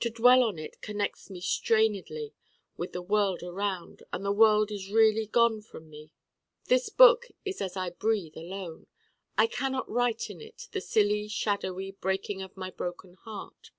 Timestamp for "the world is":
4.22-4.90